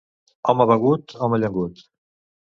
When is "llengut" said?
1.43-1.85